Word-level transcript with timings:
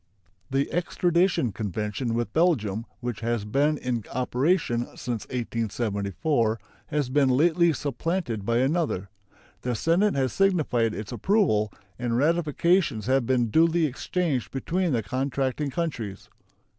The 0.49 0.73
extradition 0.73 1.51
convention 1.51 2.15
with 2.15 2.33
Belgium, 2.33 2.87
which 3.01 3.19
has 3.19 3.45
been 3.45 3.77
in 3.77 4.03
operation 4.11 4.85
since 4.95 5.25
1874, 5.27 6.59
has 6.87 7.09
been 7.11 7.29
lately 7.29 7.71
supplanted 7.71 8.43
by 8.43 8.57
another. 8.57 9.09
The 9.61 9.75
Senate 9.75 10.15
has 10.15 10.33
signified 10.33 10.95
its 10.95 11.11
approval, 11.11 11.71
and 11.99 12.17
ratifications 12.17 13.05
have 13.05 13.27
been 13.27 13.51
duly 13.51 13.85
exchanged 13.85 14.49
between 14.49 14.91
the 14.91 15.03
contracting 15.03 15.69
countries. 15.69 16.29